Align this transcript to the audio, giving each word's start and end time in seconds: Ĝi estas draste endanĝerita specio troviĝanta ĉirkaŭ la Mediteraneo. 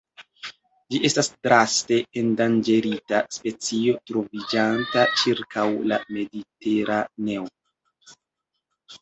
Ĝi 0.93 0.99
estas 1.09 1.27
draste 1.47 1.99
endanĝerita 2.21 3.19
specio 3.37 3.93
troviĝanta 4.13 5.05
ĉirkaŭ 5.21 5.67
la 5.93 6.01
Mediteraneo. 6.17 7.47